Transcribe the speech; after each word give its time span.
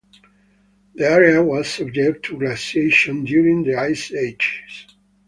The 0.95 1.05
area 1.07 1.43
was 1.43 1.67
subject 1.71 2.25
to 2.25 2.39
glaciation 2.39 3.23
during 3.23 3.61
the 3.61 3.75
ice 3.75 4.11
ages. 4.11 4.87